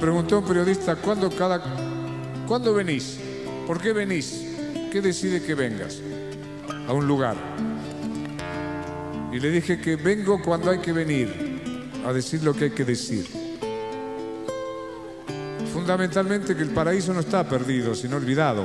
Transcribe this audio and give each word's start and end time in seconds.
preguntó 0.00 0.38
un 0.38 0.46
periodista, 0.46 0.96
¿cuándo, 0.96 1.30
cada, 1.30 1.62
¿cuándo 2.48 2.72
venís? 2.72 3.18
¿Por 3.66 3.80
qué 3.80 3.92
venís? 3.92 4.46
¿Qué 4.90 5.02
decide 5.02 5.42
que 5.42 5.54
vengas 5.54 6.00
a 6.88 6.92
un 6.92 7.06
lugar? 7.06 7.36
Y 9.30 9.38
le 9.38 9.50
dije 9.50 9.80
que 9.80 9.96
vengo 9.96 10.40
cuando 10.42 10.70
hay 10.70 10.78
que 10.78 10.92
venir 10.92 11.60
a 12.04 12.12
decir 12.12 12.42
lo 12.42 12.54
que 12.54 12.64
hay 12.64 12.70
que 12.70 12.84
decir. 12.84 13.26
Fundamentalmente 15.72 16.56
que 16.56 16.62
el 16.62 16.70
paraíso 16.70 17.12
no 17.12 17.20
está 17.20 17.46
perdido, 17.48 17.94
sino 17.94 18.16
olvidado. 18.16 18.64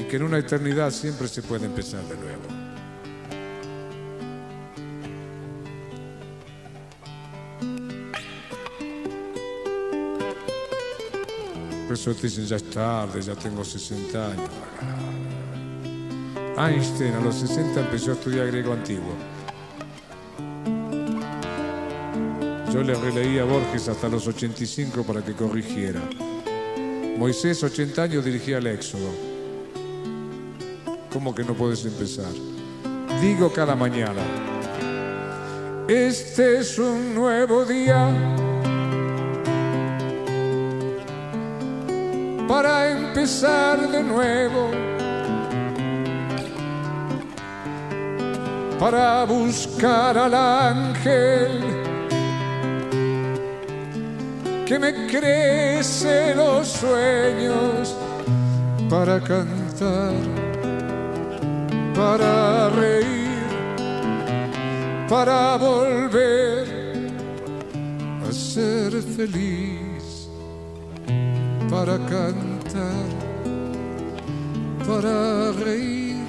Y 0.00 0.04
que 0.04 0.16
en 0.16 0.22
una 0.22 0.38
eternidad 0.38 0.90
siempre 0.92 1.28
se 1.28 1.42
puede 1.42 1.66
empezar 1.66 2.02
de 2.04 2.16
nuevo. 2.16 2.53
Eso 11.94 12.12
te 12.12 12.22
dicen, 12.22 12.44
ya 12.44 12.56
es 12.56 12.64
tarde, 12.70 13.22
ya 13.22 13.36
tengo 13.36 13.64
60 13.64 14.26
años. 14.26 14.50
Einstein 16.58 17.14
a 17.14 17.20
los 17.20 17.36
60 17.36 17.80
empezó 17.80 18.10
a 18.10 18.14
estudiar 18.14 18.48
griego 18.48 18.72
antiguo. 18.72 19.14
Yo 22.72 22.82
le 22.82 22.94
releí 22.96 23.38
a 23.38 23.44
Borges 23.44 23.88
hasta 23.88 24.08
los 24.08 24.26
85 24.26 25.04
para 25.04 25.24
que 25.24 25.34
corrigiera. 25.34 26.00
Moisés, 27.16 27.62
80 27.62 28.02
años, 28.02 28.24
dirigía 28.24 28.58
el 28.58 28.66
Éxodo. 28.66 29.10
¿Cómo 31.12 31.32
que 31.32 31.44
no 31.44 31.54
puedes 31.54 31.84
empezar? 31.84 32.32
Digo 33.20 33.52
cada 33.52 33.76
mañana, 33.76 34.20
este 35.86 36.58
es 36.58 36.76
un 36.76 37.14
nuevo 37.14 37.64
día 37.64 38.43
para 42.48 42.90
empezar 42.90 43.88
de 43.88 44.02
nuevo, 44.02 44.70
para 48.78 49.24
buscar 49.24 50.18
al 50.18 50.34
ángel 50.34 51.60
que 54.66 54.78
me 54.78 55.06
crece 55.06 56.34
los 56.34 56.68
sueños, 56.68 57.96
para 58.90 59.20
cantar, 59.20 60.14
para 61.94 62.68
reír, 62.70 63.24
para 65.08 65.56
volver 65.56 66.66
a 68.28 68.32
ser 68.32 68.92
feliz 69.02 69.84
para 71.74 71.98
cantar, 71.98 73.06
para 74.86 75.50
reír, 75.52 76.24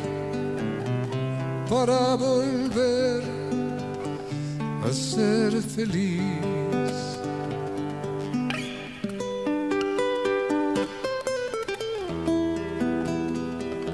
para 1.70 2.16
volver 2.16 3.22
a 4.84 4.92
ser 4.92 5.62
feliz. 5.62 6.20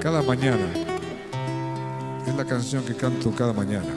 Cada 0.00 0.22
mañana 0.22 0.56
es 2.26 2.34
la 2.34 2.46
canción 2.46 2.82
que 2.82 2.94
canto 2.94 3.30
cada 3.32 3.52
mañana. 3.52 3.92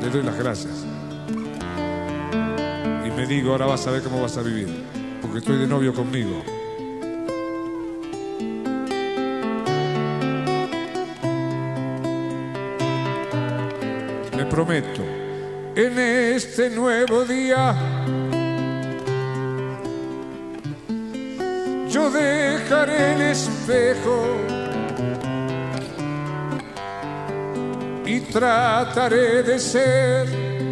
Le 0.00 0.08
doy 0.10 0.22
las 0.22 0.38
gracias. 0.38 0.86
Y 3.06 3.10
me 3.10 3.26
digo, 3.26 3.52
ahora 3.52 3.66
vas 3.66 3.86
a 3.86 3.90
ver 3.90 4.02
cómo 4.02 4.22
vas 4.22 4.38
a 4.38 4.42
vivir 4.42 5.01
porque 5.32 5.50
estoy 5.50 5.60
de 5.60 5.66
novio 5.66 5.94
conmigo. 5.94 6.42
Me 14.36 14.44
prometo, 14.44 15.00
en 15.74 15.98
este 15.98 16.68
nuevo 16.68 17.24
día, 17.24 17.74
yo 21.88 22.10
dejaré 22.10 23.14
el 23.14 23.22
espejo 23.22 24.26
y 28.04 28.20
trataré 28.20 29.42
de 29.44 29.58
ser 29.58 30.71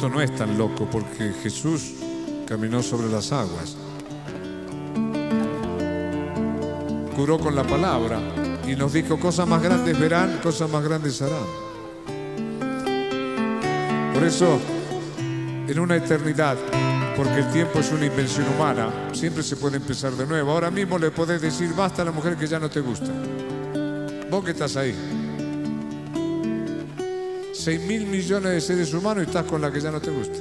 Esto 0.00 0.08
no 0.08 0.22
es 0.22 0.34
tan 0.34 0.56
loco 0.56 0.88
porque 0.90 1.34
Jesús 1.42 1.92
caminó 2.46 2.82
sobre 2.82 3.08
las 3.08 3.32
aguas, 3.32 3.76
curó 7.14 7.38
con 7.38 7.54
la 7.54 7.64
palabra 7.64 8.18
y 8.66 8.74
nos 8.76 8.94
dijo 8.94 9.20
cosas 9.20 9.46
más 9.46 9.62
grandes 9.62 10.00
verán, 10.00 10.40
cosas 10.42 10.70
más 10.70 10.82
grandes 10.82 11.20
harán. 11.20 11.44
Por 14.14 14.24
eso, 14.24 14.58
en 15.68 15.78
una 15.78 15.96
eternidad, 15.96 16.56
porque 17.14 17.40
el 17.40 17.50
tiempo 17.52 17.80
es 17.80 17.92
una 17.92 18.06
invención 18.06 18.46
humana, 18.56 19.10
siempre 19.12 19.42
se 19.42 19.56
puede 19.56 19.76
empezar 19.76 20.12
de 20.12 20.26
nuevo. 20.26 20.50
Ahora 20.50 20.70
mismo 20.70 20.98
le 20.98 21.10
podés 21.10 21.42
decir 21.42 21.74
basta 21.76 22.00
a 22.00 22.06
la 22.06 22.12
mujer 22.12 22.38
que 22.38 22.46
ya 22.46 22.58
no 22.58 22.70
te 22.70 22.80
gusta. 22.80 23.12
Vos 24.30 24.42
que 24.42 24.52
estás 24.52 24.76
ahí. 24.78 25.19
6 27.60 27.78
mil 27.82 28.06
millones 28.06 28.52
de 28.52 28.60
seres 28.62 28.94
humanos 28.94 29.24
y 29.24 29.26
estás 29.26 29.44
con 29.44 29.60
la 29.60 29.70
que 29.70 29.82
ya 29.82 29.90
no 29.90 30.00
te 30.00 30.10
gusta. 30.10 30.38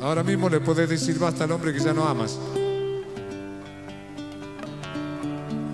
Ahora 0.00 0.22
mismo 0.22 0.48
le 0.48 0.60
podés 0.60 0.88
decir 0.88 1.18
basta 1.18 1.44
al 1.44 1.52
hombre 1.52 1.70
que 1.74 1.80
ya 1.80 1.92
no 1.92 2.08
amas. 2.08 2.38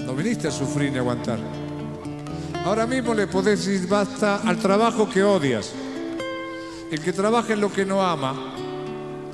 No 0.05 0.13
viniste 0.17 0.49
a 0.49 0.51
sufrir 0.51 0.91
ni 0.91 0.99
a 0.99 1.03
aguantar. 1.03 1.39
Ahora 2.65 2.85
mismo 2.85 3.15
le 3.15 3.29
podés 3.29 3.65
decir 3.65 3.89
basta 3.89 4.41
al 4.45 4.59
trabajo 4.59 5.09
que 5.09 5.23
odias. 5.23 5.73
El 6.91 7.01
que 7.01 7.13
trabaja 7.13 7.53
en 7.53 7.61
lo 7.61 7.73
que 7.73 7.87
no 7.87 8.03
ama, 8.03 8.35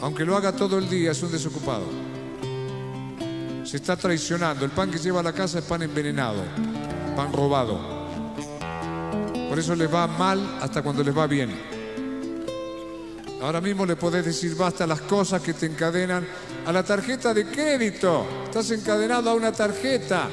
aunque 0.02 0.26
lo 0.26 0.36
haga 0.36 0.52
todo 0.52 0.76
el 0.76 0.86
día, 0.90 1.12
es 1.12 1.22
un 1.22 1.32
desocupado. 1.32 1.86
Se 3.64 3.78
está 3.78 3.96
traicionando. 3.96 4.66
El 4.66 4.70
pan 4.70 4.90
que 4.90 4.98
lleva 4.98 5.20
a 5.20 5.22
la 5.22 5.32
casa 5.32 5.60
es 5.60 5.64
pan 5.64 5.80
envenenado, 5.80 6.42
pan 7.16 7.32
robado. 7.32 7.95
Por 9.48 9.58
eso 9.58 9.74
les 9.74 9.92
va 9.92 10.06
mal 10.06 10.58
hasta 10.60 10.82
cuando 10.82 11.02
les 11.02 11.16
va 11.16 11.26
bien. 11.26 11.50
Ahora 13.42 13.60
mismo 13.60 13.84
le 13.84 13.96
podés 13.96 14.24
decir 14.24 14.54
basta 14.56 14.84
a 14.84 14.86
las 14.86 15.02
cosas 15.02 15.42
que 15.42 15.54
te 15.54 15.66
encadenan 15.66 16.26
a 16.66 16.72
la 16.72 16.82
tarjeta 16.82 17.32
de 17.32 17.46
crédito. 17.46 18.26
Estás 18.44 18.70
encadenado 18.70 19.30
a 19.30 19.34
una 19.34 19.52
tarjeta. 19.52 20.28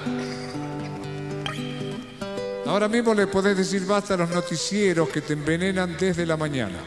Ahora 2.66 2.88
mismo 2.88 3.14
le 3.14 3.28
podés 3.28 3.58
decir 3.58 3.86
basta 3.86 4.14
a 4.14 4.18
los 4.18 4.30
noticieros 4.30 5.10
que 5.10 5.22
te 5.22 5.34
envenenan 5.34 5.96
desde 6.00 6.26
la 6.26 6.38
mañana. 6.38 6.80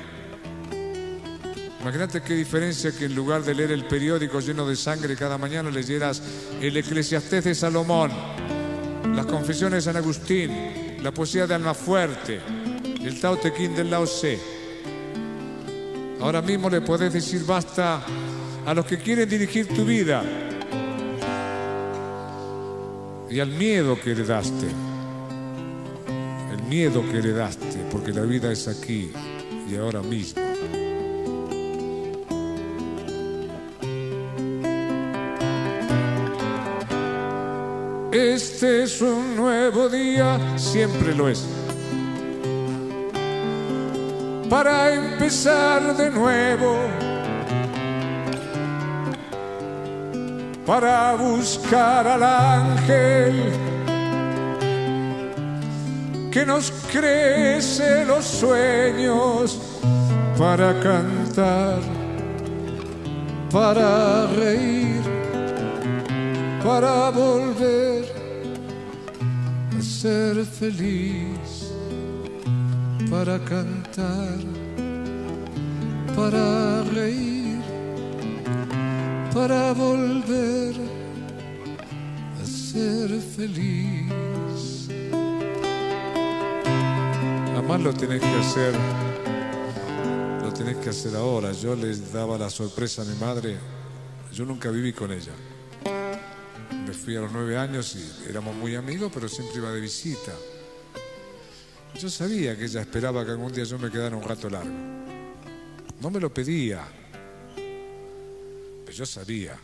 Imagínate 1.87 2.21
qué 2.23 2.35
diferencia 2.35 2.91
que 2.91 3.05
en 3.05 3.15
lugar 3.15 3.45
de 3.45 3.55
leer 3.55 3.71
el 3.71 3.85
periódico 3.85 4.41
lleno 4.41 4.67
de 4.67 4.75
sangre 4.75 5.15
cada 5.15 5.39
mañana 5.39 5.71
leyeras 5.71 6.21
el 6.61 6.77
Eclesiastés 6.77 7.45
de 7.45 7.55
Salomón, 7.55 8.11
las 9.17 9.27
confesiones 9.27 9.83
de 9.83 9.93
San 9.93 9.97
Agustín, 9.97 10.51
la 11.03 11.11
poesía 11.11 11.47
de 11.47 11.55
Almafuerte, 11.55 12.39
el 13.03 13.19
Tao 13.19 13.39
Te 13.39 13.51
del 13.51 13.91
Lao 13.91 14.05
Tse. 14.05 14.39
Ahora 16.21 16.43
mismo 16.43 16.69
le 16.69 16.83
podés 16.83 17.15
decir 17.15 17.43
basta 17.47 18.05
a 18.67 18.75
los 18.75 18.85
que 18.85 18.99
quieren 18.99 19.27
dirigir 19.27 19.69
tu 19.69 19.87
vida 19.87 20.23
y 23.31 23.41
al 23.41 23.49
miedo 23.49 23.99
que 23.99 24.11
heredaste. 24.11 24.67
El 26.53 26.63
miedo 26.69 27.03
que 27.11 27.19
heredaste, 27.19 27.87
porque 27.91 28.13
la 28.13 28.23
vida 28.23 28.53
es 28.53 28.69
aquí 28.69 29.11
y 29.71 29.77
ahora 29.77 30.03
mismo. 30.03 30.46
Este 38.17 38.85
es 38.85 39.03
un 39.03 39.37
nuevo 39.37 39.89
día, 39.91 40.39
siempre 40.57 41.15
lo 41.15 41.29
es. 41.29 41.45
Para 44.49 44.95
empezar 44.95 45.95
de 45.97 46.11
nuevo, 46.11 46.79
para 50.65 51.15
buscar 51.17 52.07
al 52.07 52.23
ángel 52.23 53.53
que 56.31 56.47
nos 56.47 56.71
crece 56.91 58.05
los 58.07 58.25
sueños, 58.25 59.61
para 60.39 60.81
cantar, 60.81 61.81
para 63.51 64.27
reír, 64.29 65.03
para 66.65 67.11
volver 67.11 67.96
ser 70.07 70.45
feliz, 70.45 71.73
para 73.11 73.41
cantar, 73.41 74.39
para 76.15 76.85
reír, 76.95 77.61
para 79.35 79.73
volver 79.73 80.77
a 82.41 82.47
ser 82.47 83.09
feliz. 83.37 84.89
Jamás 87.55 87.81
lo 87.81 87.93
tenés 87.93 88.21
que 88.21 88.37
hacer, 88.45 88.75
lo 90.41 90.53
tenés 90.53 90.77
que 90.77 90.91
hacer 90.91 91.17
ahora. 91.17 91.51
Yo 91.51 91.75
les 91.75 92.13
daba 92.13 92.39
la 92.39 92.49
sorpresa 92.49 93.03
a 93.03 93.05
mi 93.05 93.17
madre, 93.19 93.59
yo 94.33 94.45
nunca 94.45 94.71
viví 94.71 94.93
con 94.93 95.11
ella. 95.11 95.33
Me 96.71 96.93
fui 96.93 97.17
a 97.17 97.21
los 97.21 97.33
nueve 97.33 97.57
años 97.57 97.97
y 97.97 98.29
éramos 98.29 98.55
muy 98.55 98.75
amigos, 98.75 99.11
pero 99.13 99.29
siempre 99.29 99.57
iba 99.57 99.73
de 99.73 99.81
visita. 99.81 100.33
Yo 101.99 102.11
sabía 102.11 102.57
que 102.57 102.65
ella 102.65 102.81
esperaba 102.81 103.25
que 103.25 103.31
algún 103.31 103.53
día 103.53 103.65
yo 103.65 103.79
me 103.79 103.91
quedara 103.91 104.17
un 104.17 104.23
rato 104.23 104.51
largo. 104.51 104.71
No 106.01 106.11
me 106.11 106.21
lo 106.21 106.33
pedía, 106.33 106.85
pero 108.85 108.97
yo 108.97 109.07
sabía. 109.07 109.57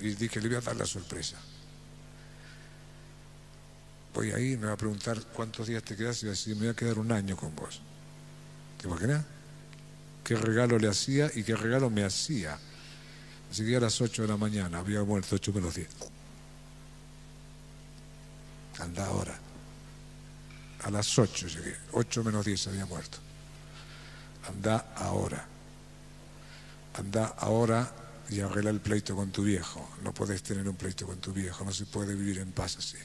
Y 0.00 0.14
dije, 0.14 0.40
le 0.40 0.48
voy 0.48 0.56
a 0.56 0.60
dar 0.60 0.76
la 0.76 0.86
sorpresa. 0.86 1.36
Voy 4.14 4.30
ahí, 4.30 4.56
me 4.56 4.68
va 4.68 4.72
a 4.72 4.76
preguntar 4.76 5.20
cuántos 5.34 5.66
días 5.66 5.82
te 5.82 5.96
quedas 5.96 6.22
y 6.22 6.26
a 6.26 6.30
decir, 6.30 6.54
me 6.54 6.62
voy 6.62 6.68
a 6.70 6.74
quedar 6.74 6.98
un 6.98 7.12
año 7.12 7.36
con 7.36 7.54
vos. 7.54 7.80
¿Te 8.80 8.86
imaginas? 8.86 9.24
¿Qué 10.22 10.36
regalo 10.36 10.78
le 10.78 10.88
hacía 10.88 11.30
y 11.34 11.42
qué 11.42 11.56
regalo 11.56 11.90
me 11.90 12.04
hacía? 12.04 12.58
Que 13.56 13.76
a 13.76 13.80
las 13.80 14.00
8 14.00 14.22
de 14.22 14.28
la 14.28 14.36
mañana, 14.36 14.78
había 14.78 15.02
muerto 15.04 15.36
8 15.36 15.52
menos 15.52 15.74
10. 15.74 15.88
Anda 18.80 19.06
ahora. 19.06 19.38
A 20.82 20.90
las 20.90 21.18
8 21.18 21.46
llegué, 21.46 21.76
8 21.92 22.24
menos 22.24 22.44
10 22.44 22.66
había 22.68 22.86
muerto. 22.86 23.18
Anda 24.48 24.92
ahora. 24.96 25.46
Anda 26.98 27.34
ahora 27.38 27.90
y 28.28 28.40
arregla 28.40 28.70
el 28.70 28.80
pleito 28.80 29.14
con 29.16 29.30
tu 29.30 29.44
viejo. 29.44 29.88
No 30.02 30.12
podés 30.12 30.42
tener 30.42 30.68
un 30.68 30.76
pleito 30.76 31.06
con 31.06 31.18
tu 31.18 31.32
viejo, 31.32 31.64
no 31.64 31.72
se 31.72 31.86
puede 31.86 32.14
vivir 32.14 32.38
en 32.38 32.52
paz 32.52 32.76
así. 32.78 32.98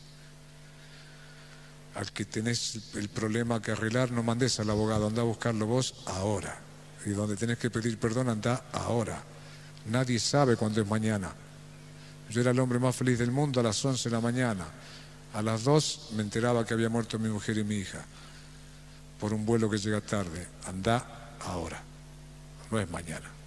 Al 1.95 2.11
que 2.11 2.25
tenés 2.25 2.93
el 2.95 3.09
problema 3.09 3.61
que 3.61 3.71
arreglar, 3.71 4.11
no 4.11 4.23
mandes 4.23 4.59
al 4.59 4.69
abogado, 4.69 5.07
anda 5.07 5.21
a 5.21 5.25
buscarlo 5.25 5.65
vos 5.65 5.95
ahora. 6.05 6.59
Y 7.05 7.11
donde 7.11 7.35
tenés 7.35 7.57
que 7.57 7.69
pedir 7.69 7.97
perdón, 7.97 8.29
anda 8.29 8.65
ahora. 8.73 9.23
Nadie 9.85 10.19
sabe 10.19 10.55
cuándo 10.55 10.81
es 10.81 10.87
mañana. 10.87 11.31
Yo 12.29 12.41
era 12.41 12.51
el 12.51 12.59
hombre 12.59 12.79
más 12.79 12.95
feliz 12.95 13.17
del 13.17 13.31
mundo 13.31 13.59
a 13.59 13.63
las 13.63 13.83
11 13.83 14.09
de 14.09 14.15
la 14.15 14.21
mañana. 14.21 14.65
A 15.33 15.41
las 15.41 15.63
2 15.63 16.09
me 16.15 16.23
enteraba 16.23 16.65
que 16.65 16.73
había 16.73 16.89
muerto 16.89 17.17
mi 17.17 17.29
mujer 17.29 17.57
y 17.57 17.63
mi 17.63 17.75
hija 17.75 18.03
por 19.19 19.33
un 19.33 19.45
vuelo 19.45 19.69
que 19.69 19.77
llega 19.77 20.01
tarde. 20.01 20.47
Anda 20.65 21.37
ahora, 21.45 21.81
no 22.71 22.79
es 22.79 22.89
mañana. 22.89 23.38